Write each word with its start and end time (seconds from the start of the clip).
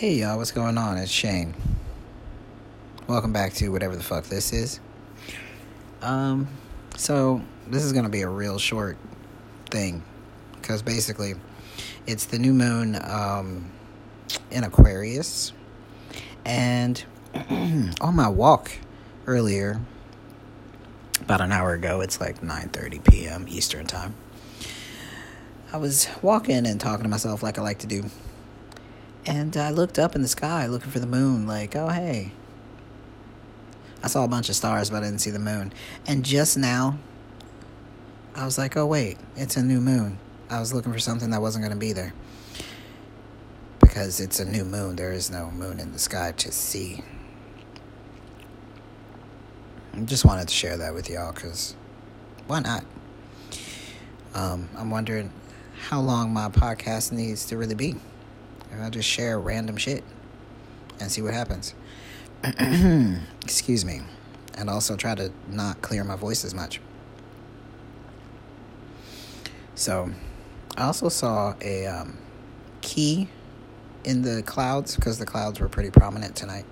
Hey 0.00 0.14
y'all, 0.14 0.38
what's 0.38 0.50
going 0.50 0.78
on? 0.78 0.96
It's 0.96 1.12
Shane. 1.12 1.54
Welcome 3.06 3.34
back 3.34 3.52
to 3.56 3.68
whatever 3.68 3.96
the 3.96 4.02
fuck 4.02 4.24
this 4.24 4.50
is. 4.50 4.80
Um, 6.00 6.48
so 6.96 7.42
this 7.66 7.84
is 7.84 7.92
gonna 7.92 8.08
be 8.08 8.22
a 8.22 8.28
real 8.28 8.58
short 8.58 8.96
thing 9.68 10.02
because 10.54 10.80
basically 10.80 11.34
it's 12.06 12.24
the 12.24 12.38
new 12.38 12.54
moon 12.54 12.98
um, 13.04 13.70
in 14.50 14.64
Aquarius, 14.64 15.52
and 16.46 17.04
on 18.00 18.16
my 18.16 18.28
walk 18.28 18.72
earlier, 19.26 19.82
about 21.20 21.42
an 21.42 21.52
hour 21.52 21.74
ago, 21.74 22.00
it's 22.00 22.18
like 22.22 22.40
9:30 22.40 23.04
p.m. 23.04 23.44
Eastern 23.50 23.86
time. 23.86 24.14
I 25.74 25.76
was 25.76 26.08
walking 26.22 26.64
and 26.64 26.80
talking 26.80 27.02
to 27.02 27.10
myself 27.10 27.42
like 27.42 27.58
I 27.58 27.60
like 27.60 27.80
to 27.80 27.86
do 27.86 28.04
and 29.26 29.56
I 29.56 29.70
looked 29.70 29.98
up 29.98 30.14
in 30.14 30.22
the 30.22 30.28
sky 30.28 30.66
looking 30.66 30.90
for 30.90 30.98
the 30.98 31.06
moon, 31.06 31.46
like, 31.46 31.76
oh, 31.76 31.88
hey. 31.88 32.32
I 34.02 34.06
saw 34.06 34.24
a 34.24 34.28
bunch 34.28 34.48
of 34.48 34.56
stars, 34.56 34.90
but 34.90 35.02
I 35.02 35.06
didn't 35.06 35.20
see 35.20 35.30
the 35.30 35.38
moon. 35.38 35.72
And 36.06 36.24
just 36.24 36.56
now, 36.56 36.98
I 38.34 38.44
was 38.44 38.56
like, 38.56 38.76
oh, 38.76 38.86
wait, 38.86 39.18
it's 39.36 39.56
a 39.56 39.62
new 39.62 39.80
moon. 39.80 40.18
I 40.48 40.58
was 40.58 40.72
looking 40.72 40.92
for 40.92 40.98
something 40.98 41.30
that 41.30 41.40
wasn't 41.42 41.64
going 41.64 41.74
to 41.74 41.78
be 41.78 41.92
there. 41.92 42.14
Because 43.80 44.20
it's 44.20 44.40
a 44.40 44.44
new 44.44 44.64
moon, 44.64 44.96
there 44.96 45.12
is 45.12 45.30
no 45.30 45.50
moon 45.50 45.80
in 45.80 45.92
the 45.92 45.98
sky 45.98 46.32
to 46.32 46.50
see. 46.50 47.02
I 49.92 50.00
just 50.00 50.24
wanted 50.24 50.48
to 50.48 50.54
share 50.54 50.76
that 50.78 50.94
with 50.94 51.10
y'all 51.10 51.32
because 51.32 51.74
why 52.46 52.60
not? 52.60 52.84
Um, 54.34 54.68
I'm 54.76 54.90
wondering 54.90 55.32
how 55.88 56.00
long 56.00 56.32
my 56.32 56.48
podcast 56.48 57.12
needs 57.12 57.46
to 57.46 57.56
really 57.56 57.74
be. 57.74 57.96
And 58.72 58.82
I'll 58.82 58.90
just 58.90 59.08
share 59.08 59.38
random 59.38 59.76
shit 59.76 60.04
and 61.00 61.10
see 61.10 61.22
what 61.22 61.34
happens. 61.34 61.74
Excuse 63.42 63.84
me. 63.84 64.02
And 64.56 64.68
also 64.68 64.96
try 64.96 65.14
to 65.14 65.32
not 65.48 65.80
clear 65.82 66.04
my 66.04 66.16
voice 66.16 66.44
as 66.44 66.54
much. 66.54 66.80
So, 69.74 70.10
I 70.76 70.84
also 70.84 71.08
saw 71.08 71.54
a 71.62 71.86
um, 71.86 72.18
key 72.80 73.28
in 74.04 74.22
the 74.22 74.42
clouds 74.42 74.96
because 74.96 75.18
the 75.18 75.26
clouds 75.26 75.60
were 75.60 75.68
pretty 75.68 75.90
prominent 75.90 76.36
tonight. 76.36 76.66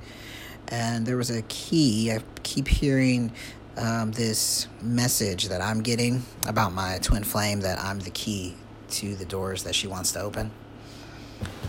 And 0.68 1.06
there 1.06 1.16
was 1.16 1.30
a 1.30 1.42
key. 1.42 2.12
I 2.12 2.20
keep 2.42 2.68
hearing 2.68 3.32
um, 3.76 4.12
this 4.12 4.66
message 4.82 5.48
that 5.48 5.60
I'm 5.60 5.82
getting 5.82 6.22
about 6.46 6.72
my 6.72 6.98
twin 7.00 7.24
flame 7.24 7.60
that 7.60 7.78
I'm 7.78 8.00
the 8.00 8.10
key 8.10 8.54
to 8.90 9.14
the 9.14 9.24
doors 9.24 9.64
that 9.64 9.74
she 9.74 9.86
wants 9.86 10.12
to 10.12 10.20
open. 10.20 10.50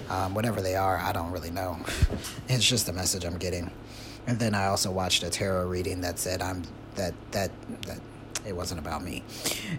Um, 0.10 0.34
whatever 0.34 0.62
they 0.62 0.76
are, 0.76 0.98
I 0.98 1.12
don't 1.12 1.32
really 1.32 1.52
know. 1.52 1.80
it's 2.50 2.68
just 2.68 2.90
a 2.90 2.94
message 2.94 3.26
I'm 3.26 3.38
getting. 3.38 3.72
And 4.28 4.40
then 4.40 4.56
I 4.56 4.68
also 4.68 4.92
watched 4.92 5.24
a 5.24 5.30
tarot 5.30 5.68
reading 5.68 6.02
that 6.02 6.20
said 6.20 6.42
I'm 6.42 6.64
that 6.96 7.14
that 7.32 7.52
that 7.84 8.00
it 8.46 8.56
wasn't 8.56 8.80
about 8.80 9.04
me. 9.04 9.24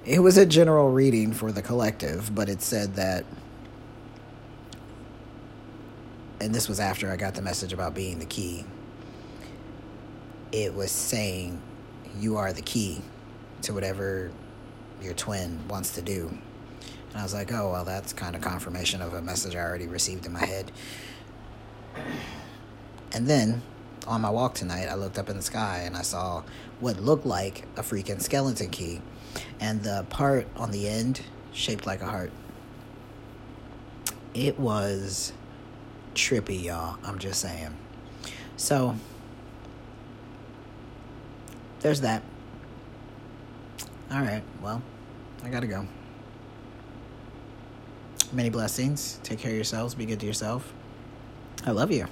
It 0.04 0.20
was 0.20 0.36
a 0.36 0.46
general 0.46 0.90
reading 0.90 1.32
for 1.32 1.52
the 1.52 1.62
collective, 1.62 2.34
but 2.34 2.48
it 2.48 2.62
said 2.62 2.94
that 2.94 3.24
and 6.40 6.54
this 6.54 6.68
was 6.68 6.80
after 6.80 7.10
I 7.10 7.16
got 7.16 7.34
the 7.34 7.42
message 7.42 7.72
about 7.72 7.94
being 7.94 8.18
the 8.18 8.26
key. 8.26 8.64
It 10.52 10.74
was 10.74 10.90
saying 10.90 11.60
you 12.18 12.36
are 12.38 12.52
the 12.52 12.62
key 12.62 13.02
to 13.62 13.72
whatever 13.72 14.32
your 15.02 15.14
twin 15.14 15.60
wants 15.68 15.94
to 15.94 16.02
do. 16.02 16.36
I 17.14 17.22
was 17.22 17.34
like, 17.34 17.52
oh, 17.52 17.72
well, 17.72 17.84
that's 17.84 18.12
kind 18.12 18.36
of 18.36 18.42
confirmation 18.42 19.02
of 19.02 19.14
a 19.14 19.22
message 19.22 19.56
I 19.56 19.60
already 19.60 19.86
received 19.86 20.26
in 20.26 20.32
my 20.32 20.44
head. 20.44 20.70
And 23.12 23.26
then 23.26 23.62
on 24.06 24.20
my 24.20 24.30
walk 24.30 24.54
tonight, 24.54 24.86
I 24.86 24.94
looked 24.94 25.18
up 25.18 25.28
in 25.28 25.36
the 25.36 25.42
sky 25.42 25.82
and 25.84 25.96
I 25.96 26.02
saw 26.02 26.44
what 26.78 27.00
looked 27.00 27.26
like 27.26 27.64
a 27.76 27.82
freaking 27.82 28.22
skeleton 28.22 28.70
key. 28.70 29.02
And 29.58 29.82
the 29.82 30.06
part 30.08 30.46
on 30.56 30.70
the 30.70 30.88
end 30.88 31.20
shaped 31.52 31.86
like 31.86 32.00
a 32.00 32.06
heart. 32.06 32.32
It 34.32 34.58
was 34.58 35.32
trippy, 36.14 36.64
y'all. 36.64 36.98
I'm 37.04 37.18
just 37.18 37.40
saying. 37.40 37.76
So, 38.56 38.94
there's 41.80 42.02
that. 42.02 42.22
All 44.12 44.20
right, 44.20 44.42
well, 44.60 44.82
I 45.42 45.48
gotta 45.48 45.66
go. 45.66 45.86
Many 48.32 48.48
blessings. 48.48 49.18
Take 49.24 49.40
care 49.40 49.50
of 49.50 49.56
yourselves. 49.56 49.94
Be 49.94 50.06
good 50.06 50.20
to 50.20 50.26
yourself. 50.26 50.72
I 51.66 51.72
love 51.72 51.90
you. 51.90 52.06